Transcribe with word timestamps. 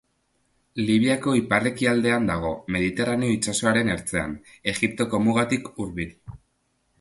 Libiako 0.85 1.33
ipar-ekialdean 1.39 2.25
dago, 2.29 2.53
Mediterraneo 2.77 3.35
itsasoaren 3.35 3.93
ertzean, 3.97 4.35
Egiptoko 4.75 5.21
mugatik 5.27 5.71
hurbil. 5.77 6.19